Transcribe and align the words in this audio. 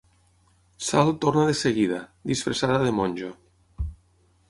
Sal 0.85 1.11
torna 1.25 1.45
de 1.51 1.55
seguida, 1.61 2.01
disfressada 2.33 2.83
de 2.89 2.99
monjo. 3.03 3.33